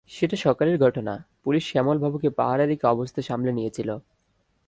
[0.09, 1.13] সেটা সকালের ঘটনা,
[1.43, 3.89] পুলিশ শ্যামল বাবুকে পাহারায় রেখে অবস্থা সামলে নিয়েছিল।